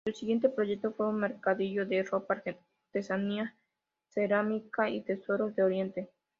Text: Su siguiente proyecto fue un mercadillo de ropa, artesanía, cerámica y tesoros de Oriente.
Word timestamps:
Su 0.03 0.13
siguiente 0.13 0.49
proyecto 0.49 0.91
fue 0.93 1.07
un 1.07 1.19
mercadillo 1.19 1.85
de 1.85 2.01
ropa, 2.01 2.33
artesanía, 2.33 3.55
cerámica 4.09 4.89
y 4.89 5.01
tesoros 5.01 5.55
de 5.55 5.61
Oriente. 5.61 6.09